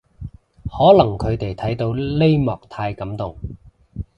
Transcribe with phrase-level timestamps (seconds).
[0.65, 3.37] 可能佢哋睇到呢幕太感動